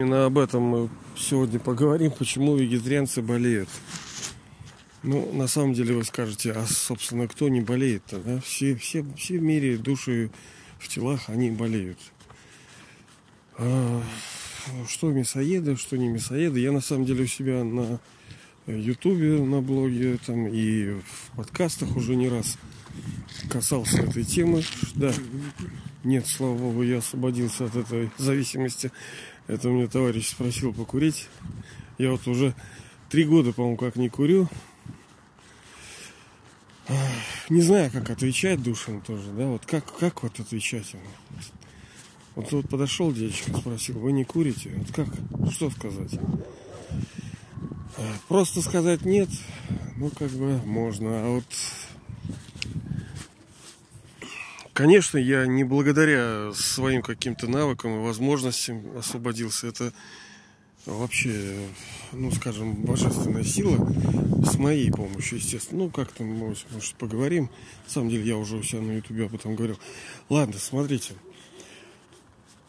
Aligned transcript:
Именно 0.00 0.24
об 0.24 0.38
этом 0.38 0.62
мы 0.64 0.88
сегодня 1.16 1.60
поговорим, 1.60 2.10
почему 2.10 2.56
вегетарианцы 2.56 3.22
болеют. 3.22 3.68
Ну, 5.04 5.32
на 5.32 5.46
самом 5.46 5.72
деле 5.72 5.94
вы 5.94 6.02
скажете, 6.02 6.50
а, 6.50 6.66
собственно, 6.66 7.28
кто 7.28 7.48
не 7.48 7.60
болеет-то, 7.60 8.18
да? 8.18 8.40
Все, 8.40 8.74
все, 8.74 9.06
все 9.16 9.38
в 9.38 9.42
мире 9.42 9.76
души 9.76 10.32
в 10.80 10.88
телах, 10.88 11.28
они 11.28 11.52
болеют. 11.52 12.00
А, 13.56 14.02
что 14.88 15.12
мясоеды, 15.12 15.76
что 15.76 15.96
не 15.96 16.08
мясоеды. 16.08 16.58
Я, 16.58 16.72
на 16.72 16.80
самом 16.80 17.04
деле, 17.04 17.22
у 17.22 17.28
себя 17.28 17.62
на 17.62 18.00
ютубе, 18.66 19.40
на 19.40 19.60
блоге, 19.60 20.18
там, 20.26 20.48
и 20.48 20.94
в 21.02 21.36
подкастах 21.36 21.94
уже 21.94 22.16
не 22.16 22.28
раз 22.28 22.58
касался 23.48 24.02
этой 24.02 24.24
темы. 24.24 24.64
Да, 24.96 25.12
нет, 26.04 26.26
слава 26.26 26.56
богу, 26.56 26.82
я 26.82 26.98
освободился 26.98 27.64
от 27.64 27.76
этой 27.76 28.10
зависимости. 28.18 28.92
Это 29.46 29.68
мне 29.68 29.86
товарищ 29.86 30.28
спросил 30.28 30.72
покурить. 30.72 31.28
Я 31.98 32.10
вот 32.10 32.26
уже 32.26 32.54
три 33.08 33.24
года, 33.24 33.52
по-моему, 33.52 33.76
как 33.76 33.96
не 33.96 34.08
курю. 34.08 34.48
Не 37.48 37.62
знаю, 37.62 37.90
как 37.90 38.10
отвечать 38.10 38.62
душам 38.62 39.00
тоже, 39.00 39.30
да, 39.32 39.46
вот 39.46 39.64
как, 39.64 39.84
как 39.98 40.22
вот 40.22 40.38
отвечать 40.38 40.92
ему. 40.92 41.02
Вот, 42.34 42.52
вот 42.52 42.68
подошел 42.68 43.12
дядечка, 43.12 43.56
спросил, 43.56 43.98
вы 43.98 44.12
не 44.12 44.24
курите? 44.24 44.70
Вот 44.76 44.92
как, 44.92 45.06
что 45.52 45.70
сказать? 45.70 46.18
Просто 48.28 48.60
сказать 48.60 49.04
нет, 49.04 49.28
ну, 49.96 50.10
как 50.10 50.30
бы 50.32 50.60
можно, 50.64 51.26
а 51.26 51.28
вот 51.36 51.44
Конечно, 54.74 55.18
я 55.18 55.46
не 55.46 55.62
благодаря 55.62 56.52
своим 56.52 57.00
каким-то 57.00 57.46
навыкам 57.46 57.94
и 57.94 58.04
возможностям 58.04 58.82
освободился. 58.98 59.68
Это 59.68 59.92
вообще, 60.84 61.68
ну, 62.10 62.32
скажем, 62.32 62.74
божественная 62.82 63.44
сила 63.44 63.88
с 64.44 64.58
моей 64.58 64.90
помощью, 64.90 65.38
естественно. 65.38 65.84
Ну, 65.84 65.90
как-то, 65.90 66.24
может, 66.24 66.66
может, 66.72 66.96
поговорим. 66.96 67.50
На 67.84 67.90
самом 67.90 68.08
деле, 68.10 68.24
я 68.24 68.36
уже 68.36 68.56
у 68.56 68.64
себя 68.64 68.82
на 68.82 68.96
ютубе 68.96 69.26
об 69.26 69.34
этом 69.36 69.54
говорил. 69.54 69.78
Ладно, 70.28 70.56
смотрите. 70.58 71.14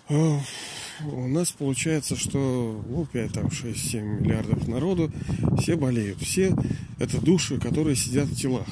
А, 0.08 0.40
у 1.12 1.28
нас 1.28 1.52
получается, 1.54 2.16
что 2.16 2.86
ну, 2.88 3.08
5, 3.12 3.34
там, 3.34 3.50
6, 3.50 3.90
7 3.90 4.22
миллиардов 4.22 4.68
народу, 4.68 5.12
все 5.60 5.76
болеют. 5.76 6.20
Все 6.20 6.56
это 7.00 7.20
души, 7.20 7.60
которые 7.60 7.96
сидят 7.96 8.28
в 8.28 8.40
телах. 8.40 8.68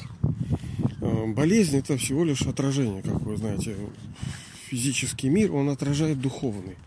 Э, 1.24 1.28
болезнь 1.28 1.78
это 1.78 1.98
всего 1.98 2.24
лишь 2.24 2.42
отражение, 2.42 3.02
как 3.02 3.22
вы 3.22 3.38
знаете. 3.38 3.76
Физический 4.68 5.30
мир, 5.30 5.54
он 5.54 5.70
отражает 5.70 6.20
духовный. 6.20 6.78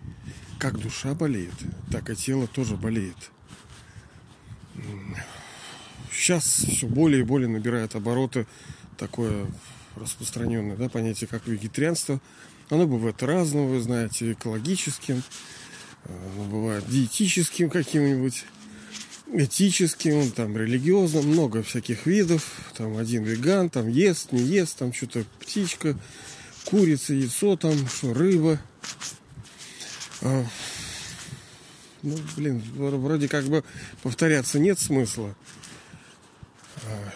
Как 0.58 0.78
душа 0.78 1.14
болеет, 1.14 1.54
так 1.92 2.10
и 2.10 2.16
тело 2.16 2.46
тоже 2.46 2.76
болеет. 2.76 3.30
Сейчас 6.10 6.44
все 6.44 6.86
более 6.86 7.20
и 7.20 7.24
более 7.24 7.48
набирает 7.48 7.94
обороты 7.94 8.46
такое 8.96 9.46
распространенное 9.96 10.76
да, 10.76 10.88
понятие, 10.88 11.28
как 11.28 11.46
вегетарианство. 11.46 12.20
Оно 12.70 12.86
бывает 12.86 13.22
разным, 13.22 13.68
вы 13.68 13.80
знаете, 13.80 14.32
экологическим, 14.32 15.22
э, 16.04 16.30
оно 16.34 16.44
бывает 16.44 16.84
диетическим 16.88 17.70
каким-нибудь 17.70 18.44
этическим, 19.32 20.30
там, 20.30 20.56
религиозным, 20.56 21.26
много 21.26 21.62
всяких 21.62 22.06
видов. 22.06 22.72
Там 22.76 22.96
один 22.96 23.24
веган, 23.24 23.70
там 23.70 23.88
ест, 23.88 24.32
не 24.32 24.42
ест, 24.42 24.78
там 24.78 24.92
что-то 24.92 25.24
птичка, 25.40 25.98
курица, 26.64 27.14
яйцо, 27.14 27.56
там, 27.56 27.74
что, 27.88 28.14
рыба. 28.14 28.58
А, 30.22 30.44
ну, 32.02 32.16
блин, 32.36 32.62
вроде 32.74 33.28
как 33.28 33.44
бы 33.44 33.64
повторяться 34.02 34.58
нет 34.58 34.78
смысла. 34.78 35.34
А, 36.84 37.12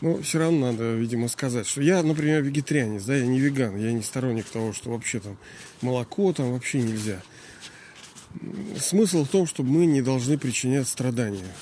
но 0.00 0.22
все 0.22 0.38
равно 0.38 0.72
надо, 0.72 0.94
видимо, 0.94 1.28
сказать, 1.28 1.66
что 1.66 1.82
я, 1.82 2.02
например, 2.02 2.42
вегетарианец, 2.42 3.04
да, 3.04 3.16
я 3.16 3.26
не 3.26 3.38
веган, 3.38 3.76
я 3.76 3.92
не 3.92 4.02
сторонник 4.02 4.46
того, 4.46 4.72
что 4.72 4.90
вообще 4.90 5.20
там 5.20 5.36
молоко 5.82 6.32
там 6.32 6.52
вообще 6.52 6.80
нельзя. 6.80 7.20
Смысл 8.78 9.24
в 9.24 9.28
том, 9.28 9.46
что 9.46 9.62
мы 9.62 9.86
не 9.86 10.02
должны 10.02 10.38
причинять 10.38 10.88
страдания. 10.88 11.52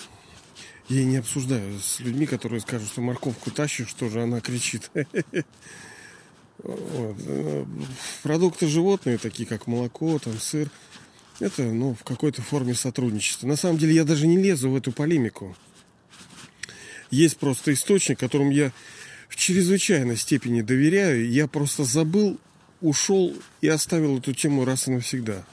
Я 0.88 1.04
не 1.04 1.18
обсуждаю 1.18 1.78
с 1.80 2.00
людьми, 2.00 2.26
которые 2.26 2.60
скажут, 2.60 2.88
что 2.88 3.00
морковку 3.00 3.50
тащишь, 3.50 3.88
что 3.88 4.08
же 4.08 4.22
она 4.22 4.40
кричит. 4.40 4.90
Вот. 6.60 7.16
Продукты 8.24 8.66
животные, 8.66 9.16
такие 9.16 9.48
как 9.48 9.68
молоко, 9.68 10.18
там, 10.18 10.36
сыр, 10.40 10.68
это 11.38 11.62
ну, 11.62 11.94
в 11.94 12.02
какой-то 12.02 12.42
форме 12.42 12.74
сотрудничества. 12.74 13.46
На 13.46 13.54
самом 13.54 13.78
деле 13.78 13.94
я 13.94 14.04
даже 14.04 14.26
не 14.26 14.38
лезу 14.38 14.70
в 14.70 14.76
эту 14.76 14.90
полемику. 14.90 15.56
Есть 17.10 17.36
просто 17.38 17.72
источник, 17.72 18.18
которому 18.18 18.50
я 18.50 18.72
в 19.28 19.36
чрезвычайной 19.36 20.16
степени 20.16 20.62
доверяю. 20.62 21.30
Я 21.30 21.46
просто 21.46 21.84
забыл, 21.84 22.38
ушел 22.80 23.34
и 23.60 23.68
оставил 23.68 24.18
эту 24.18 24.34
тему 24.34 24.64
раз 24.64 24.88
и 24.88 24.90
навсегда. 24.90 25.44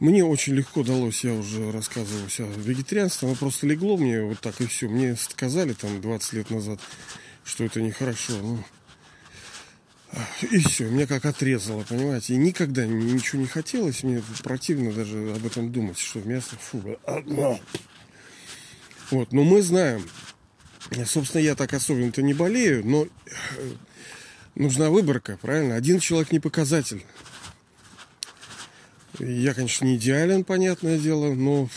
Мне 0.00 0.24
очень 0.24 0.54
легко 0.54 0.84
далось, 0.84 1.24
я 1.24 1.34
уже 1.34 1.72
рассказывал 1.72 2.28
себя 2.28 2.46
вегетарианство, 2.46 3.28
оно 3.28 3.36
просто 3.36 3.66
легло 3.66 3.96
мне 3.96 4.22
вот 4.22 4.38
так 4.38 4.60
и 4.60 4.66
все. 4.66 4.88
Мне 4.88 5.16
сказали 5.16 5.72
там 5.72 6.00
20 6.00 6.32
лет 6.34 6.50
назад, 6.50 6.78
что 7.44 7.64
это 7.64 7.82
нехорошо. 7.82 8.34
Ну, 8.40 8.62
и 10.50 10.58
все, 10.60 10.88
меня 10.88 11.06
как 11.06 11.24
отрезало, 11.26 11.82
понимаете. 11.82 12.34
И 12.34 12.36
никогда 12.36 12.86
ничего 12.86 13.42
не 13.42 13.48
хотелось, 13.48 14.04
мне 14.04 14.22
противно 14.42 14.92
даже 14.92 15.32
об 15.34 15.44
этом 15.44 15.72
думать, 15.72 15.98
что 15.98 16.20
мясо, 16.20 16.56
фу. 16.60 16.98
Вот, 19.10 19.32
но 19.32 19.42
мы 19.42 19.62
знаем, 19.62 20.06
собственно, 21.06 21.42
я 21.42 21.54
так 21.54 21.72
особенно-то 21.72 22.22
не 22.22 22.34
болею, 22.34 22.86
но 22.86 23.04
э, 23.04 23.08
нужна 24.54 24.90
выборка, 24.90 25.38
правильно? 25.40 25.76
Один 25.76 25.98
человек 25.98 26.30
не 26.30 26.40
показатель. 26.40 27.02
Я, 29.18 29.54
конечно, 29.54 29.84
не 29.84 29.96
идеален, 29.96 30.44
понятное 30.44 30.98
дело, 30.98 31.34
но 31.34 31.68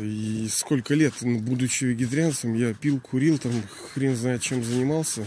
и 0.00 0.48
сколько 0.50 0.94
лет, 0.94 1.14
ну, 1.20 1.38
будучи 1.38 1.84
вегетарианцем, 1.84 2.54
я 2.54 2.72
пил, 2.72 3.00
курил, 3.00 3.38
там 3.38 3.52
хрен 3.92 4.16
знает 4.16 4.42
чем 4.42 4.64
занимался. 4.64 5.26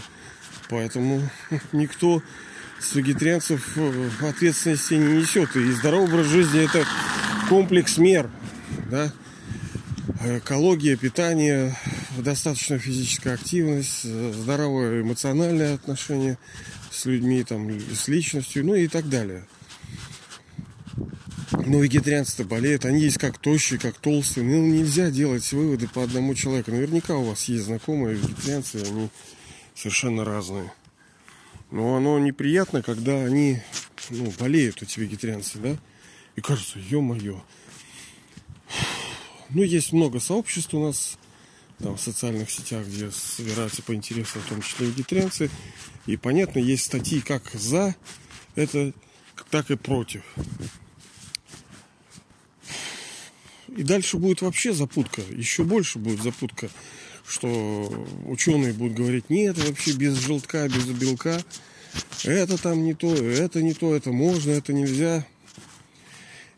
Поэтому 0.69 1.21
никто 1.71 2.21
с 2.79 2.95
вегетарианцев 2.95 3.77
э, 3.77 4.09
ответственности 4.21 4.95
не 4.95 5.21
несет. 5.21 5.55
И 5.55 5.71
здоровый 5.71 6.07
образ 6.07 6.27
жизни 6.27 6.63
это 6.63 6.85
комплекс 7.47 7.97
мер. 7.97 8.29
Да? 8.89 9.11
Экология, 10.25 10.95
питание, 10.95 11.77
достаточная 12.17 12.79
физическая 12.79 13.35
активность, 13.35 14.03
здоровое 14.03 15.01
эмоциональное 15.01 15.75
отношение 15.75 16.37
с 16.91 17.05
людьми, 17.05 17.43
там, 17.43 17.69
с 17.93 18.07
личностью, 18.07 18.65
ну 18.65 18.75
и 18.75 18.87
так 18.87 19.07
далее. 19.07 19.45
Ну, 21.69 21.83
вегетарианцы-то 21.83 22.45
болеют, 22.45 22.85
они 22.85 22.99
есть 22.99 23.19
как 23.19 23.37
тощие, 23.37 23.77
как 23.77 23.95
толстые. 23.99 24.43
Ну, 24.43 24.65
нельзя 24.65 25.11
делать 25.11 25.51
выводы 25.51 25.87
по 25.87 26.01
одному 26.01 26.33
человеку. 26.33 26.71
Наверняка 26.71 27.15
у 27.15 27.23
вас 27.23 27.43
есть 27.43 27.65
знакомые 27.65 28.15
вегетарианцы, 28.15 28.77
они 28.77 29.09
совершенно 29.75 30.25
разные. 30.25 30.73
Но 31.69 31.95
оно 31.95 32.17
неприятно, 32.17 32.81
когда 32.81 33.23
они 33.23 33.61
ну, 34.09 34.33
болеют, 34.39 34.81
эти 34.81 34.99
вегетарианцы, 34.99 35.59
да? 35.59 35.77
И 36.35 36.41
кажется, 36.41 36.79
ё-моё. 36.79 37.39
Ну, 39.51 39.61
есть 39.61 39.93
много 39.93 40.19
сообществ 40.19 40.73
у 40.73 40.83
нас 40.83 41.19
там, 41.77 41.97
в 41.97 42.01
социальных 42.01 42.49
сетях, 42.49 42.87
где 42.87 43.11
собираются 43.11 43.83
по 43.83 43.93
интересам, 43.93 44.41
в 44.41 44.49
том 44.49 44.63
числе 44.63 44.87
вегетарианцы. 44.87 45.51
И 46.07 46.17
понятно, 46.17 46.57
есть 46.57 46.85
статьи 46.85 47.21
как 47.21 47.47
за 47.53 47.95
это, 48.55 48.91
так 49.51 49.69
и 49.69 49.75
против. 49.75 50.23
И 53.77 53.83
дальше 53.83 54.17
будет 54.17 54.41
вообще 54.41 54.73
запутка, 54.73 55.21
еще 55.29 55.63
больше 55.63 55.99
будет 55.99 56.21
запутка, 56.21 56.69
что 57.27 58.07
ученые 58.25 58.73
будут 58.73 58.95
говорить, 58.95 59.29
нет, 59.29 59.57
вообще 59.57 59.91
без 59.93 60.15
желтка, 60.15 60.67
без 60.67 60.85
белка, 60.85 61.41
это 62.23 62.61
там 62.61 62.83
не 62.83 62.93
то, 62.93 63.13
это 63.13 63.61
не 63.61 63.73
то, 63.73 63.95
это 63.95 64.11
можно, 64.11 64.51
это 64.51 64.73
нельзя. 64.73 65.25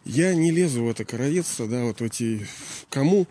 Я 0.03 0.33
не 0.33 0.51
лезу 0.51 0.83
в 0.83 0.89
это 0.89 1.05
королевство, 1.05 1.67
да, 1.67 1.83
вот 1.83 1.99
в 2.01 2.03
эти... 2.03 2.47
Кому 2.89 3.27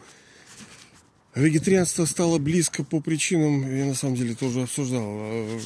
вегетарианство 1.34 2.04
стало 2.04 2.38
близко 2.38 2.84
по 2.84 3.00
причинам, 3.00 3.76
я 3.76 3.86
на 3.86 3.94
самом 3.94 4.16
деле 4.16 4.34
тоже 4.34 4.62
обсуждал, 4.62 5.02
а, 5.04 5.60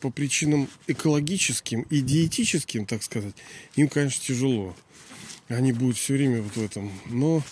по 0.00 0.10
причинам 0.10 0.68
экологическим 0.86 1.82
и 1.82 2.00
диетическим, 2.00 2.86
так 2.86 3.02
сказать, 3.02 3.34
им, 3.76 3.88
конечно, 3.88 4.22
тяжело 4.22 4.76
они 5.52 5.72
будут 5.72 5.96
все 5.96 6.14
время 6.14 6.42
вот 6.42 6.56
в 6.56 6.62
этом. 6.62 6.90
Но 7.06 7.42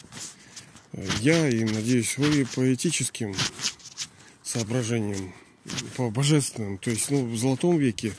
э, 0.93 1.07
я 1.21 1.49
и, 1.49 1.65
надеюсь, 1.65 2.17
вы 2.19 2.47
по 2.55 2.73
этическим 2.73 3.35
соображениям, 4.43 5.33
по 5.97 6.11
божественным, 6.11 6.79
то 6.79 6.91
есть, 6.91 7.11
ну, 7.11 7.27
в 7.27 7.37
золотом 7.37 7.79
веке 7.79 8.13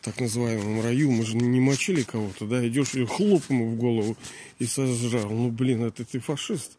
так 0.00 0.20
называемом 0.20 0.82
раю, 0.82 1.10
мы 1.10 1.24
же 1.24 1.36
не 1.36 1.60
мочили 1.60 2.02
кого-то, 2.02 2.46
да, 2.46 2.66
идешь 2.66 2.94
и 2.94 3.06
хлоп 3.06 3.42
ему 3.48 3.70
в 3.70 3.76
голову 3.76 4.16
и 4.58 4.66
сожрал. 4.66 5.30
Ну, 5.30 5.50
блин, 5.50 5.82
это 5.82 6.04
ты 6.04 6.20
фашист. 6.20 6.72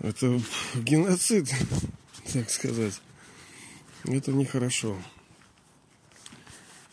Это 0.00 0.40
геноцид, 0.74 1.50
так 2.32 2.50
сказать. 2.50 3.00
Это 4.04 4.32
нехорошо. 4.32 4.96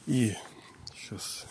И 0.07 0.33
сейчас 0.93 1.45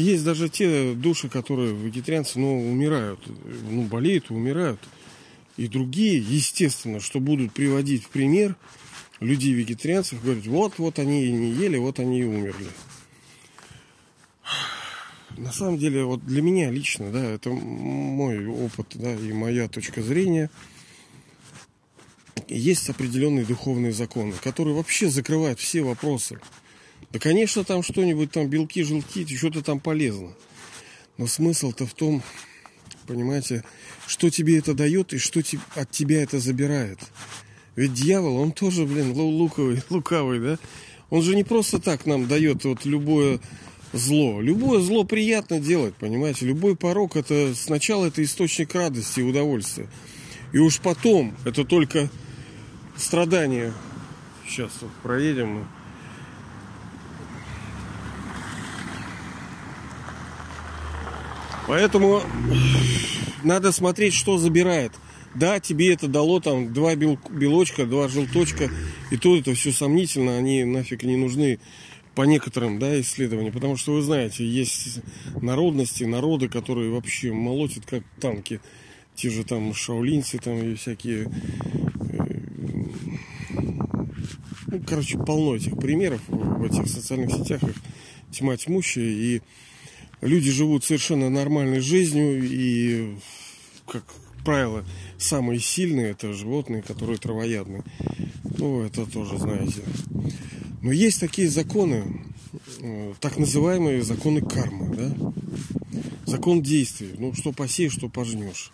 есть 0.00 0.24
даже 0.24 0.48
те 0.48 0.94
души, 0.94 1.28
которые 1.28 1.74
вегетарианцы, 1.74 2.38
но 2.38 2.56
умирают, 2.58 3.20
ну, 3.68 3.82
болеют 3.82 4.30
и 4.30 4.34
умирают. 4.34 4.80
И 5.56 5.68
другие, 5.68 6.18
естественно, 6.18 7.00
что 7.00 7.20
будут 7.20 7.52
приводить 7.52 8.04
в 8.04 8.08
пример 8.08 8.56
людей 9.20 9.52
вегетарианцев, 9.52 10.22
говорят, 10.22 10.46
вот, 10.46 10.78
вот 10.78 10.98
они 10.98 11.26
и 11.26 11.32
не 11.32 11.52
ели, 11.52 11.76
вот 11.76 11.98
они 11.98 12.20
и 12.20 12.24
умерли. 12.24 12.68
На 15.36 15.52
самом 15.52 15.78
деле, 15.78 16.04
вот 16.04 16.24
для 16.24 16.42
меня 16.42 16.70
лично, 16.70 17.10
да, 17.10 17.22
это 17.22 17.50
мой 17.50 18.46
опыт, 18.46 18.88
да, 18.94 19.14
и 19.14 19.32
моя 19.32 19.68
точка 19.68 20.02
зрения. 20.02 20.50
Есть 22.48 22.90
определенные 22.90 23.44
духовные 23.44 23.92
законы, 23.92 24.32
которые 24.42 24.74
вообще 24.74 25.08
закрывают 25.08 25.60
все 25.60 25.82
вопросы 25.82 26.40
да, 27.10 27.18
конечно, 27.18 27.64
там 27.64 27.82
что-нибудь, 27.82 28.30
там 28.30 28.48
белки, 28.48 28.82
желки, 28.82 29.24
что-то 29.36 29.62
там 29.62 29.80
полезно. 29.80 30.32
Но 31.18 31.26
смысл-то 31.26 31.86
в 31.86 31.94
том, 31.94 32.22
понимаете, 33.06 33.64
что 34.06 34.30
тебе 34.30 34.58
это 34.58 34.74
дает 34.74 35.12
и 35.12 35.18
что 35.18 35.40
от 35.74 35.90
тебя 35.90 36.22
это 36.22 36.38
забирает. 36.38 36.98
Ведь 37.76 37.94
дьявол, 37.94 38.36
он 38.36 38.52
тоже, 38.52 38.86
блин, 38.86 39.12
луковый, 39.12 39.82
лукавый, 39.90 40.40
да? 40.40 40.58
Он 41.10 41.22
же 41.22 41.34
не 41.34 41.42
просто 41.42 41.80
так 41.80 42.06
нам 42.06 42.28
дает 42.28 42.64
вот 42.64 42.84
любое 42.84 43.40
зло. 43.92 44.40
Любое 44.40 44.80
зло 44.80 45.02
приятно 45.04 45.58
делать, 45.58 45.94
понимаете? 45.96 46.46
Любой 46.46 46.76
порог 46.76 47.16
это 47.16 47.52
сначала 47.56 48.06
это 48.06 48.22
источник 48.22 48.74
радости 48.74 49.20
и 49.20 49.24
удовольствия. 49.24 49.88
И 50.52 50.58
уж 50.58 50.78
потом 50.78 51.34
это 51.44 51.64
только 51.64 52.08
страдания. 52.96 53.72
Сейчас 54.48 54.70
вот 54.80 54.90
проедем. 55.02 55.66
Поэтому 61.70 62.20
надо 63.44 63.70
смотреть, 63.70 64.12
что 64.12 64.38
забирает. 64.38 64.90
Да, 65.36 65.60
тебе 65.60 65.92
это 65.92 66.08
дало 66.08 66.40
там 66.40 66.74
два 66.74 66.96
белочка, 66.96 67.86
два 67.86 68.08
желточка, 68.08 68.68
и 69.12 69.16
то 69.16 69.36
это 69.36 69.54
все 69.54 69.70
сомнительно, 69.70 70.36
они 70.36 70.64
нафиг 70.64 71.04
не 71.04 71.14
нужны 71.14 71.60
по 72.16 72.22
некоторым 72.22 72.80
да, 72.80 73.00
исследованиям, 73.00 73.52
потому 73.52 73.76
что 73.76 73.92
вы 73.92 74.02
знаете, 74.02 74.44
есть 74.44 74.98
народности, 75.40 76.02
народы, 76.02 76.48
которые 76.48 76.90
вообще 76.90 77.32
молотят 77.32 77.86
как 77.86 78.02
танки. 78.20 78.60
Те 79.14 79.30
же 79.30 79.44
там 79.44 79.72
шаулинцы 79.72 80.38
там 80.38 80.60
и 80.60 80.74
всякие... 80.74 81.30
Э, 82.10 82.40
ну, 84.66 84.82
короче, 84.84 85.18
полно 85.18 85.54
этих 85.54 85.78
примеров 85.78 86.20
в 86.26 86.64
этих 86.64 86.88
социальных 86.88 87.30
сетях, 87.30 87.62
их 87.62 87.76
тьма 88.32 88.56
тьмущая, 88.56 89.04
и 89.04 89.42
люди 90.20 90.50
живут 90.50 90.84
совершенно 90.84 91.30
нормальной 91.30 91.80
жизнью 91.80 92.40
и, 92.42 93.16
как 93.86 94.04
правило, 94.44 94.84
самые 95.18 95.60
сильные 95.60 96.10
это 96.10 96.32
животные, 96.32 96.82
которые 96.82 97.18
травоядные. 97.18 97.82
Ну, 98.58 98.82
это 98.82 99.06
тоже 99.06 99.38
знаете. 99.38 99.82
Но 100.82 100.92
есть 100.92 101.20
такие 101.20 101.48
законы, 101.48 102.22
э, 102.80 103.14
так 103.20 103.38
называемые 103.38 104.02
законы 104.02 104.40
кармы, 104.40 104.96
да? 104.96 105.32
Закон 106.26 106.62
действий. 106.62 107.10
Ну, 107.18 107.34
что 107.34 107.52
посеешь, 107.52 107.92
что 107.92 108.08
пожнешь. 108.08 108.70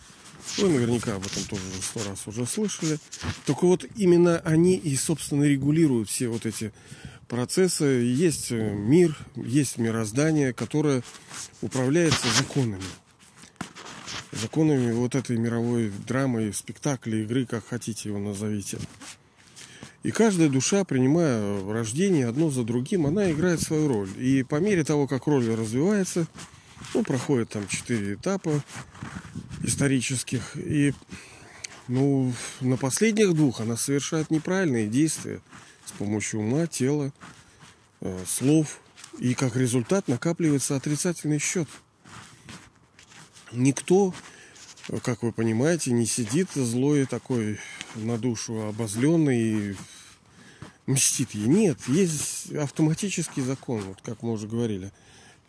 Вы 0.57 0.69
наверняка 0.69 1.15
об 1.15 1.25
этом 1.25 1.43
тоже 1.43 1.61
сто 1.81 2.03
раз 2.09 2.25
уже 2.27 2.45
слышали. 2.45 2.97
Только 3.45 3.65
вот 3.65 3.85
именно 3.95 4.39
они 4.39 4.75
и, 4.75 4.95
собственно, 4.95 5.43
регулируют 5.43 6.09
все 6.09 6.29
вот 6.29 6.45
эти 6.45 6.71
процессы. 7.27 7.85
Есть 7.85 8.51
э, 8.51 8.73
мир, 8.73 9.17
есть 9.35 9.77
мироздание, 9.77 10.53
которое 10.53 11.03
управляется 11.61 12.27
законами. 12.37 12.83
Законами 14.31 14.91
вот 14.91 15.15
этой 15.15 15.37
мировой 15.37 15.91
драмы, 16.07 16.51
спектакля, 16.53 17.23
игры, 17.23 17.45
как 17.45 17.65
хотите 17.67 18.09
его 18.09 18.19
назовите. 18.19 18.77
И 20.03 20.11
каждая 20.11 20.47
душа, 20.49 20.83
принимая 20.83 21.65
рождение 21.71 22.27
одно 22.27 22.49
за 22.49 22.63
другим, 22.63 23.07
она 23.07 23.31
играет 23.31 23.61
свою 23.61 23.87
роль. 23.87 24.09
И 24.17 24.43
по 24.43 24.55
мере 24.55 24.83
того, 24.83 25.07
как 25.07 25.27
роль 25.27 25.49
развивается, 25.53 26.27
ну, 26.93 27.03
проходит 27.03 27.49
там 27.49 27.67
четыре 27.67 28.13
этапа 28.13 28.63
исторических. 29.63 30.55
И 30.55 30.93
ну, 31.87 32.31
на 32.61 32.77
последних 32.77 33.33
двух 33.33 33.59
она 33.59 33.75
совершает 33.75 34.29
неправильные 34.29 34.87
действия 34.87 35.41
с 35.87 35.91
помощью 35.91 36.41
ума, 36.41 36.67
тела, 36.67 37.11
э, 38.01 38.23
слов. 38.27 38.79
И 39.19 39.33
как 39.33 39.55
результат 39.55 40.07
накапливается 40.07 40.75
отрицательный 40.75 41.39
счет. 41.39 41.67
Никто, 43.51 44.13
как 45.03 45.23
вы 45.23 45.31
понимаете, 45.31 45.91
не 45.91 46.05
сидит 46.05 46.49
злой 46.53 47.05
такой 47.05 47.59
на 47.95 48.17
душу 48.17 48.67
обозленный 48.67 49.71
и 49.71 49.75
мстит 50.85 51.31
ей. 51.31 51.47
Нет, 51.47 51.79
есть 51.87 52.51
автоматический 52.53 53.41
закон, 53.41 53.81
вот 53.81 53.99
как 54.03 54.21
мы 54.21 54.33
уже 54.33 54.47
говорили. 54.47 54.91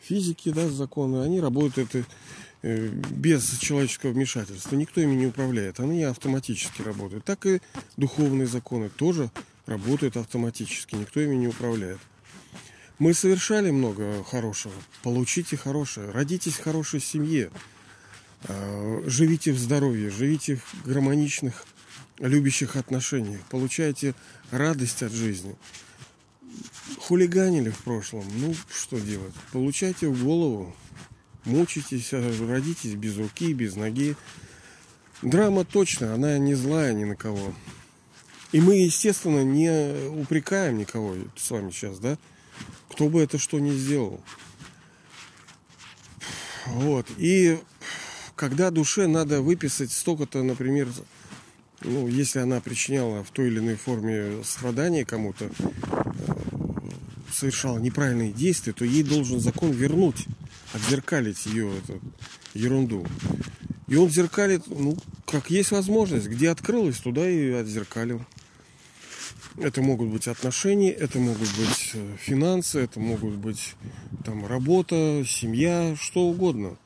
Физики, 0.01 0.51
да, 0.51 0.69
законы, 0.69 1.23
они 1.23 1.41
работают 1.41 1.95
э, 2.63 2.89
без 2.89 3.59
человеческого 3.59 4.13
вмешательства. 4.13 4.77
Никто 4.77 5.01
ими 5.01 5.15
не 5.15 5.27
управляет. 5.27 5.81
Они 5.81 6.05
автоматически 6.05 6.83
работают. 6.83 7.25
Так 7.25 7.47
и 7.47 7.61
духовные 7.97 8.47
законы 8.47 8.89
тоже 8.89 9.31
работают 9.69 10.17
автоматически, 10.17 10.97
никто 10.97 11.21
ими 11.21 11.37
не 11.37 11.49
управляет. 11.49 11.99
Мы 12.99 13.15
совершали 13.15 13.71
много 13.71 14.25
хорошего. 14.25 14.75
Получите 15.03 15.57
хорошее. 15.57 16.11
Родитесь 16.11 16.55
в 16.55 16.65
хорошей 16.65 17.01
семье. 17.01 17.51
А, 18.45 19.03
живите 19.07 19.53
в 19.53 19.59
здоровье, 19.59 20.11
живите 20.11 20.57
в 20.57 20.83
гармоничных, 20.85 21.65
любящих 22.19 22.75
отношениях. 22.75 23.41
Получайте 23.51 24.15
радость 24.51 25.03
от 25.05 25.13
жизни. 25.13 25.55
Хулиганили 26.99 27.71
в 27.71 27.79
прошлом. 27.79 28.25
Ну, 28.41 28.55
что 28.75 28.99
делать? 28.99 29.35
Получайте 29.53 30.09
в 30.09 30.25
голову. 30.25 30.75
Мучитесь, 31.45 32.13
а 32.13 32.33
родитесь 32.49 32.95
без 32.95 33.17
руки, 33.17 33.53
без 33.53 33.77
ноги. 33.77 34.17
Драма 35.23 35.65
точно, 35.65 36.15
она 36.15 36.37
не 36.39 36.55
злая 36.55 36.93
ни 36.95 37.05
на 37.05 37.15
кого. 37.15 37.55
И 38.53 38.61
мы, 38.61 38.77
естественно, 38.77 39.45
не 39.45 40.09
упрекаем 40.09 40.79
никого 40.79 41.17
с 41.37 41.51
вами 41.51 41.71
сейчас, 41.71 41.99
да? 41.99 42.17
Кто 42.91 43.09
бы 43.09 43.21
это 43.21 43.39
что 43.39 43.59
ни 43.59 43.71
сделал. 43.71 44.21
Вот. 46.67 47.07
И 47.19 47.59
когда 48.37 48.71
душе 48.71 49.07
надо 49.07 49.43
выписать 49.43 49.93
столько-то, 49.93 50.43
например, 50.43 50.89
ну, 51.83 52.09
если 52.09 52.39
она 52.41 52.61
причиняла 52.61 53.23
в 53.23 53.31
той 53.31 53.49
или 53.49 53.59
иной 53.59 53.77
форме 53.77 54.43
страдания 54.45 55.05
кому-то, 55.05 55.47
э, 55.47 55.51
совершала 57.33 57.79
неправильные 57.79 58.33
действия, 58.33 58.73
то 58.73 58.85
ей 58.85 59.03
должен 59.03 59.41
закон 59.41 59.71
вернуть, 59.71 60.27
отзеркалить 60.73 61.47
ее 61.47 61.77
эту 61.79 62.01
ерунду. 62.55 63.07
И 63.87 63.97
он 63.97 64.11
зеркалит, 64.11 64.67
ну, 64.67 64.97
как 65.27 65.51
есть 65.51 65.71
возможность. 65.71 66.27
Где 66.27 66.51
открылось, 66.51 66.99
туда 66.99 67.29
и 67.29 67.51
отзеркалил. 67.51 68.25
Это 69.61 69.83
могут 69.83 70.09
быть 70.09 70.29
отношения, 70.29 70.93
это 70.93 71.19
могут 71.19 71.49
быть 71.57 71.91
э, 71.95 72.17
финансы, 72.19 72.79
это 72.79 73.01
могут 73.01 73.35
быть 73.35 73.75
там 74.25 74.47
работа, 74.47 75.25
семья, 75.27 75.97
что 76.01 76.29
угодно, 76.29 76.77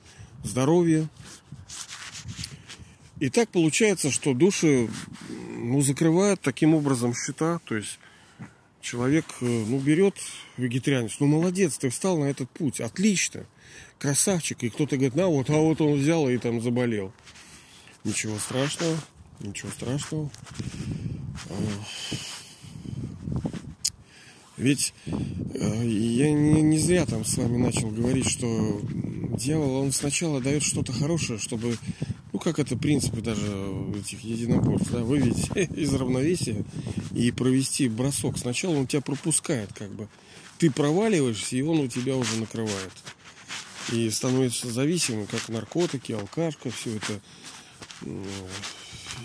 здоровье. 0.43 1.09
И 3.21 3.29
так 3.29 3.51
получается, 3.51 4.11
что 4.11 4.33
души 4.33 4.89
ну, 5.29 5.83
закрывают 5.83 6.41
таким 6.41 6.75
образом 6.75 7.15
счета, 7.15 7.61
то 7.67 7.77
есть 7.77 7.99
человек 8.81 9.27
э, 9.43 9.45
ну, 9.45 9.79
берет 9.79 10.17
вегетарианец, 10.57 11.17
ну 11.21 11.27
молодец, 11.27 11.77
ты 11.77 11.91
встал 11.91 12.19
на 12.19 12.25
этот 12.25 12.51
путь, 12.51 12.81
отлично, 12.81 13.45
красавчик, 13.99 14.63
и 14.63 14.71
кто-то 14.71 14.97
говорит, 14.97 15.15
на 15.15 15.27
вот, 15.27 15.51
а 15.51 15.57
вот 15.57 15.81
он 15.83 15.99
взял 15.99 16.27
и 16.29 16.39
там 16.39 16.63
заболел. 16.63 17.13
Ничего 18.03 18.39
страшного, 18.39 18.97
ничего 19.41 19.71
страшного. 19.71 20.31
Ведь 24.63 24.95
э, 25.07 25.85
я 25.85 26.33
не, 26.33 26.63
не 26.63 26.79
зря 26.79 27.05
там 27.05 27.25
с 27.25 27.37
вами 27.37 27.57
начал 27.57 27.91
говорить, 27.91 28.29
что 28.29 28.81
дьявол, 29.37 29.75
он 29.75 29.93
сначала 29.93 30.41
дает 30.41 30.63
что-то 30.63 30.93
хорошее, 30.93 31.41
чтобы 31.41 31.77
ну, 32.33 32.39
как 32.39 32.61
это 32.61 32.77
принципы 32.77 33.21
даже 33.21 33.45
этих 33.99 34.23
единоборств, 34.23 34.91
да, 34.93 35.01
вывести 35.01 35.59
из 35.77 35.93
равновесия 35.93 36.65
и 37.13 37.33
провести 37.33 37.89
бросок. 37.89 38.39
Сначала 38.39 38.77
он 38.77 38.87
тебя 38.87 39.03
пропускает, 39.03 39.73
как 39.73 39.91
бы. 39.91 40.09
Ты 40.59 40.71
проваливаешься, 40.71 41.57
и 41.57 41.63
он 41.63 41.81
у 41.81 41.89
тебя 41.89 42.17
уже 42.17 42.37
накрывает. 42.37 42.93
И 43.91 44.09
становится 44.11 44.71
зависимым, 44.71 45.27
как 45.27 45.49
наркотики, 45.49 46.13
алкашка, 46.13 46.71
все 46.71 46.99
это, 46.99 47.21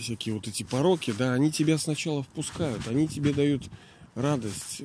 всякие 0.02 0.34
вот 0.34 0.48
эти 0.48 0.64
пороки, 0.64 1.14
да, 1.16 1.34
они 1.34 1.52
тебя 1.52 1.78
сначала 1.78 2.24
впускают, 2.24 2.88
они 2.88 3.08
тебе 3.08 3.34
дают 3.34 3.70
радость, 4.18 4.82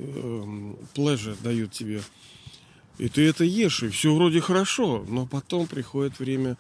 pleasure 0.95 1.37
дают 1.43 1.73
тебе. 1.73 2.03
И 2.99 3.09
ты 3.09 3.27
это 3.27 3.45
ешь, 3.45 3.83
и 3.83 3.89
все 3.89 4.15
вроде 4.15 4.41
хорошо, 4.41 5.05
но 5.09 5.27
потом 5.27 5.67
приходит 5.67 6.19
время 6.19 6.57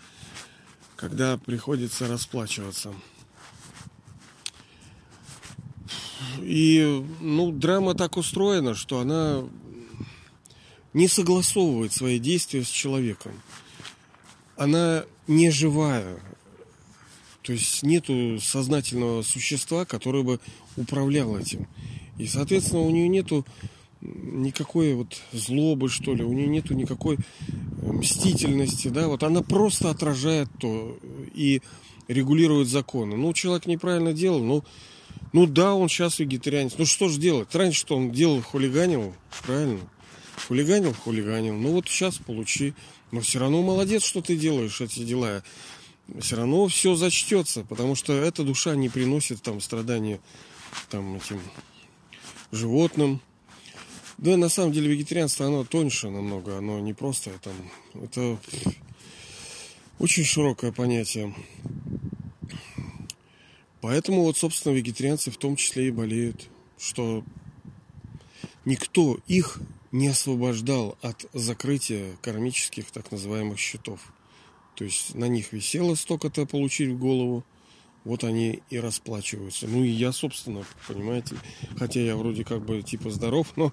когда 1.02 1.36
приходится 1.36 2.06
расплачиваться. 2.06 2.94
И, 6.38 7.04
ну, 7.20 7.50
драма 7.50 7.96
так 7.96 8.16
устроена, 8.16 8.76
что 8.76 9.00
она 9.00 9.42
не 10.92 11.08
согласовывает 11.08 11.92
свои 11.92 12.20
действия 12.20 12.62
с 12.62 12.68
человеком. 12.68 13.32
Она 14.56 15.04
не 15.26 15.50
живая. 15.50 16.20
То 17.42 17.52
есть 17.52 17.82
нету 17.82 18.38
сознательного 18.40 19.22
существа, 19.22 19.84
которое 19.84 20.22
бы 20.22 20.38
управляло 20.76 21.38
этим. 21.38 21.66
И, 22.22 22.26
соответственно, 22.28 22.82
у 22.82 22.90
нее 22.90 23.08
нету 23.08 23.44
никакой 24.00 24.94
вот 24.94 25.20
злобы, 25.32 25.88
что 25.88 26.14
ли, 26.14 26.22
у 26.22 26.32
нее 26.32 26.46
нету 26.46 26.72
никакой 26.74 27.18
мстительности, 27.82 28.88
да, 28.88 29.08
вот 29.08 29.24
она 29.24 29.42
просто 29.42 29.90
отражает 29.90 30.48
то 30.60 30.96
и 31.34 31.62
регулирует 32.06 32.68
законы. 32.68 33.16
Ну, 33.16 33.32
человек 33.32 33.66
неправильно 33.66 34.12
делал, 34.12 34.40
ну, 34.40 34.64
ну 35.32 35.46
да, 35.46 35.74
он 35.74 35.88
сейчас 35.88 36.20
вегетарианец. 36.20 36.74
Ну 36.78 36.86
что 36.86 37.08
ж 37.08 37.16
делать? 37.16 37.52
Раньше 37.54 37.80
что 37.80 37.96
он 37.96 38.12
делал, 38.12 38.40
хулиганил, 38.40 39.14
правильно? 39.44 39.80
Хулиганил, 40.46 40.94
хулиганил. 40.94 41.54
Ну 41.54 41.72
вот 41.72 41.88
сейчас 41.88 42.18
получи. 42.18 42.74
Но 43.10 43.20
все 43.20 43.40
равно 43.40 43.62
молодец, 43.62 44.04
что 44.04 44.22
ты 44.22 44.36
делаешь 44.36 44.80
эти 44.80 45.04
дела. 45.04 45.42
Все 46.20 46.36
равно 46.36 46.68
все 46.68 46.94
зачтется, 46.94 47.64
потому 47.64 47.94
что 47.94 48.12
эта 48.12 48.44
душа 48.44 48.74
не 48.76 48.88
приносит 48.88 49.42
там 49.42 49.60
страдания 49.60 50.20
там 50.90 51.16
этим 51.16 51.40
животным, 52.52 53.20
да, 54.18 54.36
на 54.36 54.48
самом 54.48 54.72
деле 54.72 54.88
вегетарианство, 54.88 55.46
оно 55.46 55.64
тоньше 55.64 56.08
намного, 56.08 56.58
оно 56.58 56.78
не 56.78 56.92
просто 56.92 57.30
там, 57.42 57.54
это 57.94 58.38
очень 59.98 60.24
широкое 60.24 60.70
понятие. 60.70 61.34
Поэтому 63.80 64.22
вот, 64.22 64.36
собственно, 64.36 64.74
вегетарианцы 64.74 65.32
в 65.32 65.38
том 65.38 65.56
числе 65.56 65.88
и 65.88 65.90
болеют, 65.90 66.48
что 66.78 67.24
никто 68.64 69.18
их 69.26 69.58
не 69.90 70.08
освобождал 70.08 70.96
от 71.02 71.26
закрытия 71.32 72.16
кармических 72.20 72.90
так 72.92 73.10
называемых 73.10 73.58
счетов. 73.58 74.00
То 74.76 74.84
есть 74.84 75.14
на 75.14 75.26
них 75.26 75.52
висело 75.52 75.94
столько-то 75.96 76.46
получить 76.46 76.90
в 76.90 76.98
голову, 76.98 77.44
вот 78.04 78.24
они 78.24 78.62
и 78.70 78.78
расплачиваются. 78.78 79.66
Ну 79.66 79.84
и 79.84 79.88
я, 79.88 80.12
собственно, 80.12 80.64
понимаете, 80.88 81.36
хотя 81.76 82.00
я 82.00 82.16
вроде 82.16 82.44
как 82.44 82.64
бы 82.64 82.82
типа 82.82 83.10
здоров, 83.10 83.52
но 83.56 83.72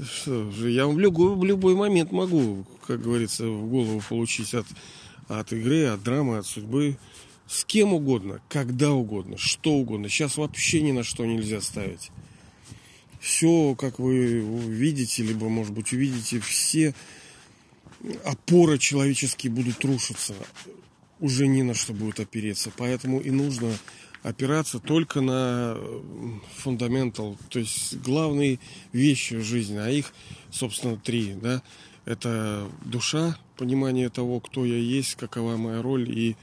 что 0.00 0.50
же, 0.50 0.70
я 0.70 0.86
в 0.86 0.98
любой, 0.98 1.34
в 1.36 1.44
любой 1.44 1.74
момент 1.74 2.12
могу, 2.12 2.66
как 2.86 3.02
говорится, 3.02 3.46
в 3.46 3.68
голову 3.68 4.02
получить 4.08 4.54
от, 4.54 4.66
от 5.28 5.52
игры, 5.52 5.86
от 5.86 6.02
драмы, 6.02 6.38
от 6.38 6.46
судьбы. 6.46 6.96
С 7.46 7.64
кем 7.64 7.92
угодно, 7.92 8.40
когда 8.48 8.92
угодно, 8.92 9.36
что 9.36 9.74
угодно. 9.74 10.08
Сейчас 10.08 10.38
вообще 10.38 10.80
ни 10.80 10.92
на 10.92 11.02
что 11.02 11.26
нельзя 11.26 11.60
ставить. 11.60 12.10
Все, 13.20 13.74
как 13.74 13.98
вы 13.98 14.40
видите, 14.40 15.22
либо, 15.22 15.48
может 15.48 15.74
быть, 15.74 15.92
увидите, 15.92 16.40
все 16.40 16.94
опоры 18.24 18.78
человеческие 18.78 19.52
будут 19.52 19.84
рушиться 19.84 20.34
уже 21.22 21.46
не 21.46 21.62
на 21.62 21.72
что 21.72 21.94
будет 21.94 22.18
опереться. 22.18 22.72
Поэтому 22.76 23.20
и 23.20 23.30
нужно 23.30 23.70
опираться 24.22 24.80
только 24.80 25.20
на 25.20 25.78
фундаментал, 26.58 27.38
то 27.48 27.60
есть 27.60 27.96
главные 28.02 28.58
вещи 28.92 29.34
в 29.34 29.42
жизни, 29.42 29.76
а 29.76 29.88
их, 29.88 30.12
собственно, 30.50 30.96
три, 30.96 31.34
да, 31.34 31.62
это 32.04 32.68
душа, 32.84 33.38
понимание 33.56 34.10
того, 34.10 34.40
кто 34.40 34.64
я 34.64 34.76
есть, 34.76 35.14
какова 35.14 35.56
моя 35.56 35.80
роль 35.80 36.10
и 36.10 36.36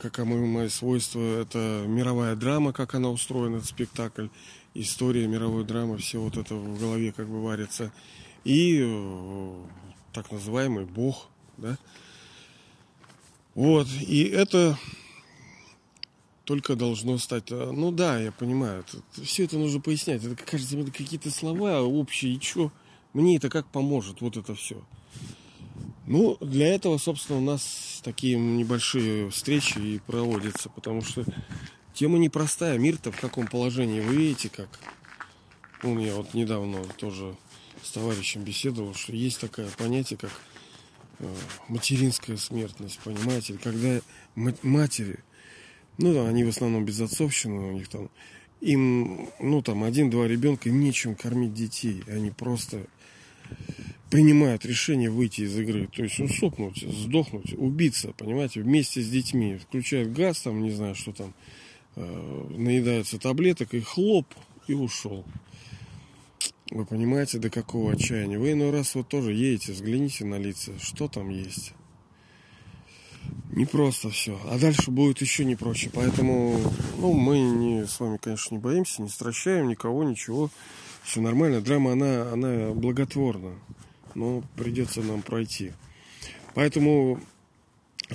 каковы 0.00 0.46
мои 0.46 0.68
свойства, 0.68 1.42
это 1.42 1.84
мировая 1.86 2.36
драма, 2.36 2.72
как 2.72 2.94
она 2.94 3.10
устроена, 3.10 3.56
этот 3.56 3.68
спектакль, 3.68 4.28
история 4.74 5.26
мировой 5.26 5.64
драмы, 5.64 5.98
все 5.98 6.20
вот 6.20 6.36
это 6.36 6.54
в 6.54 6.78
голове 6.78 7.12
как 7.12 7.28
бы 7.28 7.42
варится, 7.42 7.92
и 8.44 8.80
э, 8.82 9.54
так 10.12 10.30
называемый 10.32 10.86
Бог, 10.86 11.28
да, 11.58 11.76
вот, 13.54 13.88
и 14.06 14.24
это 14.24 14.78
только 16.44 16.74
должно 16.74 17.16
стать... 17.18 17.50
Э, 17.50 17.70
ну 17.72 17.92
да, 17.92 18.18
я 18.20 18.32
понимаю, 18.32 18.84
это, 18.84 19.24
все 19.24 19.44
это 19.44 19.56
нужно 19.56 19.80
пояснять. 19.80 20.24
Это, 20.24 20.34
кажется, 20.34 20.76
это 20.78 20.90
какие-то 20.90 21.30
слова 21.30 21.80
общие, 21.80 22.34
и 22.34 22.40
что? 22.40 22.72
Мне 23.12 23.36
это 23.36 23.48
как 23.48 23.66
поможет, 23.66 24.20
вот 24.20 24.36
это 24.36 24.54
все. 24.54 24.82
Ну, 26.06 26.36
для 26.40 26.74
этого, 26.74 26.98
собственно, 26.98 27.38
у 27.38 27.42
нас 27.42 28.00
такие 28.02 28.36
небольшие 28.36 29.30
встречи 29.30 29.78
и 29.78 30.00
проводятся, 30.00 30.68
потому 30.68 31.02
что 31.02 31.24
тема 31.94 32.18
непростая. 32.18 32.78
Мир-то 32.78 33.12
в 33.12 33.20
каком 33.20 33.46
положении, 33.46 34.00
вы 34.00 34.16
видите, 34.16 34.48
как... 34.48 34.68
Ну, 35.84 36.00
я 36.00 36.16
вот 36.16 36.34
недавно 36.34 36.82
тоже 36.98 37.36
с 37.82 37.92
товарищем 37.92 38.42
беседовал, 38.42 38.94
что 38.94 39.12
есть 39.12 39.40
такое 39.40 39.68
понятие, 39.78 40.18
как 40.18 40.32
материнская 41.68 42.36
смертность, 42.36 42.98
понимаете? 43.04 43.58
Когда 43.62 44.00
матери, 44.34 45.18
ну, 45.98 46.26
они 46.26 46.44
в 46.44 46.48
основном 46.48 46.84
безотцовщина, 46.84 47.68
у 47.68 47.72
них 47.72 47.88
там, 47.88 48.10
им, 48.60 49.28
ну, 49.38 49.62
там, 49.62 49.84
один-два 49.84 50.28
ребенка, 50.28 50.70
нечем 50.70 51.14
кормить 51.14 51.54
детей. 51.54 52.02
Они 52.08 52.30
просто 52.30 52.86
принимают 54.10 54.66
решение 54.66 55.08
выйти 55.10 55.42
из 55.42 55.56
игры. 55.58 55.88
То 55.94 56.02
есть 56.02 56.18
усопнуть, 56.20 56.82
сдохнуть, 56.82 57.54
убиться, 57.54 58.12
понимаете, 58.16 58.60
вместе 58.60 59.00
с 59.00 59.08
детьми. 59.08 59.56
Включают 59.56 60.12
газ, 60.12 60.40
там, 60.42 60.62
не 60.62 60.72
знаю, 60.72 60.94
что 60.94 61.12
там, 61.12 61.32
э, 61.96 62.46
наедаются 62.56 63.18
таблеток, 63.18 63.72
и 63.72 63.80
хлоп, 63.80 64.26
и 64.66 64.74
ушел. 64.74 65.24
Вы 66.70 66.84
понимаете, 66.84 67.38
до 67.38 67.50
какого 67.50 67.92
отчаяния? 67.92 68.38
Вы 68.38 68.52
иной 68.52 68.70
раз 68.70 68.94
вот 68.94 69.08
тоже 69.08 69.32
едете, 69.32 69.72
взгляните 69.72 70.24
на 70.24 70.36
лица, 70.36 70.72
что 70.80 71.08
там 71.08 71.28
есть. 71.28 71.72
Не 73.50 73.66
просто 73.66 74.10
все. 74.10 74.40
А 74.48 74.58
дальше 74.58 74.92
будет 74.92 75.20
еще 75.20 75.44
не 75.44 75.56
проще. 75.56 75.90
Поэтому 75.92 76.60
ну, 76.98 77.12
мы 77.12 77.40
не, 77.40 77.86
с 77.86 77.98
вами, 77.98 78.18
конечно, 78.18 78.54
не 78.54 78.60
боимся, 78.60 79.02
не 79.02 79.08
стращаем 79.08 79.66
никого, 79.68 80.04
ничего. 80.04 80.50
Все 81.02 81.20
нормально. 81.20 81.60
Драма, 81.60 81.92
она, 81.92 82.32
она 82.32 82.70
благотворна. 82.70 83.54
Но 84.14 84.44
придется 84.56 85.02
нам 85.02 85.22
пройти. 85.22 85.72
Поэтому 86.54 87.20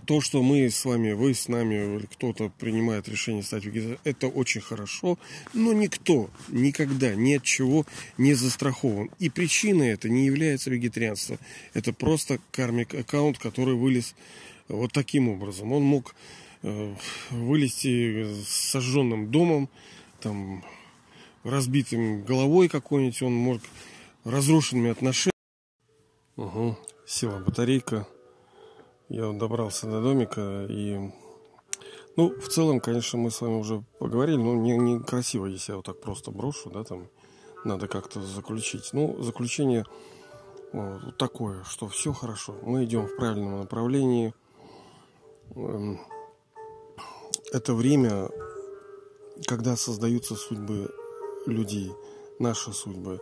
то, 0.01 0.21
что 0.21 0.41
мы 0.43 0.69
с 0.69 0.85
вами, 0.85 1.13
вы 1.13 1.33
с 1.33 1.47
нами, 1.47 2.05
кто-то 2.13 2.51
принимает 2.59 3.07
решение 3.07 3.43
стать 3.43 3.65
вегетарианцем, 3.65 3.99
это 4.03 4.27
очень 4.27 4.61
хорошо, 4.61 5.17
но 5.53 5.73
никто 5.73 6.29
никогда 6.49 7.15
ни 7.15 7.35
от 7.35 7.43
чего 7.43 7.85
не 8.17 8.33
застрахован. 8.33 9.09
И 9.19 9.29
причиной 9.29 9.89
это 9.89 10.09
не 10.09 10.25
является 10.25 10.69
вегетарианство. 10.69 11.37
Это 11.73 11.93
просто 11.93 12.39
кармик 12.51 12.93
аккаунт, 12.93 13.37
который 13.37 13.75
вылез 13.75 14.15
вот 14.67 14.91
таким 14.91 15.29
образом. 15.29 15.71
Он 15.71 15.83
мог 15.83 16.15
э, 16.63 16.95
вылезти 17.31 18.25
с 18.43 18.47
сожженным 18.71 19.31
домом, 19.31 19.69
там, 20.19 20.63
разбитым 21.43 22.23
головой 22.23 22.67
какой-нибудь, 22.69 23.21
он 23.21 23.33
мог 23.33 23.61
разрушенными 24.23 24.89
отношениями. 24.89 25.31
Угу. 26.35 26.77
Села 27.05 27.39
батарейка. 27.39 28.07
Я 29.09 29.31
добрался 29.33 29.87
до 29.87 30.01
домика 30.01 30.65
и... 30.69 31.11
Ну, 32.17 32.29
в 32.39 32.47
целом, 32.47 32.79
конечно, 32.79 33.19
мы 33.19 33.29
с 33.29 33.41
вами 33.41 33.59
уже 33.59 33.83
поговорили, 33.99 34.37
но 34.37 34.55
не, 34.55 34.77
не 34.77 34.99
красиво, 34.99 35.45
если 35.47 35.73
я 35.73 35.77
вот 35.77 35.85
так 35.85 35.99
просто 35.99 36.31
брошу, 36.31 36.69
да, 36.69 36.83
там 36.83 37.09
надо 37.65 37.87
как-то 37.87 38.21
заключить. 38.21 38.91
Ну, 38.93 39.21
заключение 39.21 39.85
вот 40.71 41.17
такое, 41.17 41.63
что 41.63 41.87
все 41.87 42.13
хорошо, 42.13 42.55
мы 42.61 42.83
идем 42.85 43.07
в 43.07 43.15
правильном 43.15 43.59
направлении. 43.59 44.33
Эм, 45.55 45.99
это 47.53 47.73
время, 47.73 48.29
когда 49.45 49.75
создаются 49.75 50.35
судьбы 50.35 50.89
людей, 51.45 51.91
наши 52.39 52.73
судьбы. 52.73 53.21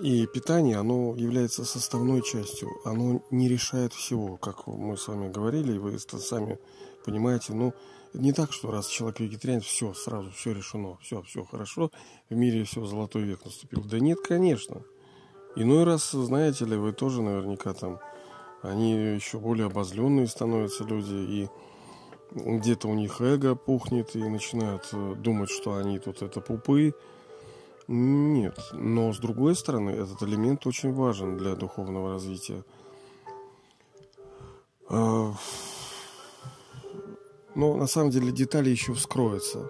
И 0.00 0.26
питание, 0.26 0.78
оно 0.78 1.14
является 1.16 1.64
составной 1.64 2.22
частью. 2.22 2.70
Оно 2.84 3.22
не 3.30 3.48
решает 3.48 3.92
всего, 3.92 4.36
как 4.36 4.66
мы 4.66 4.96
с 4.96 5.06
вами 5.08 5.30
говорили, 5.30 5.74
и 5.74 5.78
вы 5.78 5.98
сами 5.98 6.58
понимаете. 7.04 7.52
Но 7.52 7.74
не 8.14 8.32
так, 8.32 8.52
что 8.52 8.70
раз 8.70 8.88
человек 8.88 9.20
вегетарианец, 9.20 9.64
все, 9.64 9.92
сразу 9.92 10.30
все 10.30 10.54
решено, 10.54 10.96
все, 11.02 11.22
все 11.22 11.44
хорошо, 11.44 11.90
в 12.30 12.34
мире 12.34 12.64
все, 12.64 12.84
золотой 12.86 13.22
век 13.22 13.44
наступил. 13.44 13.82
Да 13.84 13.98
нет, 13.98 14.18
конечно. 14.20 14.82
Иной 15.56 15.84
раз, 15.84 16.10
знаете 16.10 16.64
ли, 16.64 16.76
вы 16.76 16.92
тоже 16.92 17.22
наверняка 17.22 17.74
там, 17.74 17.98
они 18.62 18.92
еще 18.92 19.38
более 19.38 19.66
обозленные 19.66 20.26
становятся 20.26 20.84
люди, 20.84 21.14
и 21.14 21.48
где-то 22.34 22.88
у 22.88 22.94
них 22.94 23.20
эго 23.20 23.54
пухнет, 23.54 24.16
и 24.16 24.22
начинают 24.22 24.88
э, 24.92 25.14
думать, 25.16 25.50
что 25.50 25.76
они 25.76 25.98
тут 25.98 26.22
это 26.22 26.40
пупы, 26.40 26.94
нет, 27.88 28.58
но 28.72 29.12
с 29.12 29.18
другой 29.18 29.54
стороны, 29.54 29.90
этот 29.90 30.22
элемент 30.22 30.66
очень 30.66 30.92
важен 30.92 31.36
для 31.36 31.54
духовного 31.54 32.14
развития. 32.14 32.64
А, 34.88 35.32
но 37.54 37.76
на 37.76 37.86
самом 37.86 38.10
деле 38.10 38.32
детали 38.32 38.70
еще 38.70 38.92
вскроются. 38.92 39.68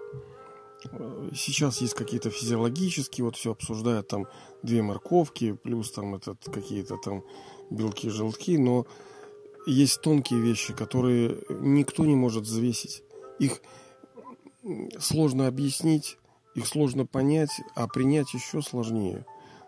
Сейчас 1.33 1.81
есть 1.81 1.93
какие-то 1.93 2.29
физиологические, 2.29 3.25
вот 3.25 3.35
все 3.35 3.51
обсуждают, 3.51 4.07
там 4.07 4.27
две 4.63 4.81
морковки, 4.81 5.53
плюс 5.53 5.91
там 5.91 6.15
этот 6.15 6.43
какие-то 6.45 6.97
там 6.97 7.23
белки, 7.69 8.09
желтки, 8.09 8.57
но 8.57 8.85
есть 9.65 10.01
тонкие 10.01 10.39
вещи, 10.39 10.73
которые 10.73 11.43
никто 11.49 12.05
не 12.05 12.15
может 12.15 12.43
взвесить. 12.43 13.03
Их 13.39 13.61
сложно 14.99 15.47
объяснить, 15.47 16.17
их 16.57 16.65
сложно 16.65 17.05
понять, 17.05 17.61
а 17.75 17.87
принять 17.87 18.33
еще 18.33 18.63
сложнее. 18.63 19.25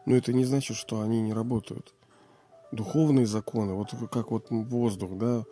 Но 0.07 0.15
это 0.15 0.33
не 0.33 0.43
значит, 0.43 0.75
что 0.75 1.01
они 1.01 1.21
не 1.21 1.33
работают. 1.33 1.93
Духовные 2.71 3.27
законы, 3.27 3.73
вот 3.73 3.93
как 4.11 4.31
вот 4.31 4.47
воздух, 4.49 5.11
да, 5.13 5.43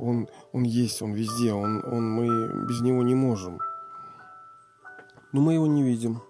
он, 0.00 0.28
он 0.52 0.64
есть, 0.64 1.00
он 1.00 1.12
везде, 1.12 1.52
он, 1.52 1.80
он, 1.84 2.10
мы 2.10 2.66
без 2.66 2.80
него 2.80 3.04
не 3.04 3.14
можем. 3.14 3.60
Но 5.32 5.40
мы 5.40 5.54
его 5.54 5.68
не 5.68 5.84
видим. 5.84 6.20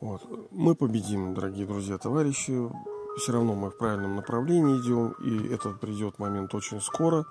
Вот. 0.00 0.22
Мы 0.52 0.76
победим, 0.76 1.34
дорогие 1.34 1.66
друзья, 1.66 1.98
товарищи. 1.98 2.70
Все 3.18 3.32
равно 3.32 3.56
мы 3.56 3.70
в 3.70 3.76
правильном 3.76 4.14
направлении 4.14 4.80
идем, 4.80 5.12
и 5.24 5.52
этот 5.52 5.80
придет 5.80 6.20
момент 6.20 6.54
очень 6.54 6.80
скоро. 6.80 7.24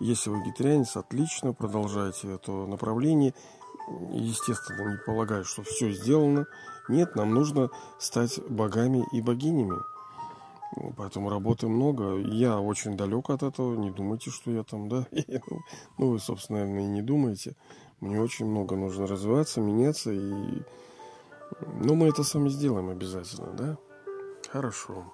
Если 0.00 0.30
вы 0.30 0.40
вегетарианец, 0.40 0.96
отлично, 0.96 1.52
продолжайте 1.52 2.34
это 2.34 2.50
направление 2.66 3.34
естественно, 4.10 4.92
не 4.92 4.98
полагаю, 5.04 5.44
что 5.44 5.62
все 5.62 5.90
сделано. 5.90 6.46
Нет, 6.88 7.14
нам 7.16 7.32
нужно 7.32 7.70
стать 7.98 8.40
богами 8.48 9.04
и 9.12 9.20
богинями. 9.20 9.78
Поэтому 10.96 11.28
работы 11.28 11.68
много. 11.68 12.16
Я 12.18 12.58
очень 12.60 12.96
далек 12.96 13.30
от 13.30 13.42
этого. 13.42 13.76
Не 13.76 13.90
думайте, 13.90 14.30
что 14.30 14.50
я 14.50 14.62
там, 14.62 14.88
да. 14.88 15.06
Ну, 15.98 16.10
вы, 16.10 16.18
собственно, 16.18 16.60
наверное, 16.60 16.84
и 16.84 16.88
не 16.88 17.02
думаете. 17.02 17.54
Мне 18.00 18.20
очень 18.20 18.46
много 18.46 18.74
нужно 18.76 19.06
развиваться, 19.06 19.60
меняться. 19.60 20.10
И... 20.10 20.62
Ну, 21.80 21.94
мы 21.94 22.08
это 22.08 22.24
сами 22.24 22.48
сделаем 22.48 22.88
обязательно, 22.88 23.52
да? 23.52 23.78
Хорошо. 24.50 25.12